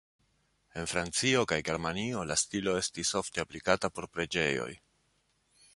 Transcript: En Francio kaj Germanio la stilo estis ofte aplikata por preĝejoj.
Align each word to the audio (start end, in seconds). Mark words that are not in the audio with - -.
En 0.83 0.87
Francio 0.93 1.43
kaj 1.51 1.59
Germanio 1.67 2.23
la 2.31 2.39
stilo 2.45 2.75
estis 2.81 3.13
ofte 3.21 3.45
aplikata 3.47 3.95
por 3.99 4.09
preĝejoj. 4.17 4.71